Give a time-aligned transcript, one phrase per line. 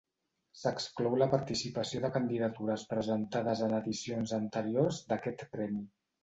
[0.59, 5.85] S'exclou la participació de candidatures presentades en edicions anteriors d'aquest premi.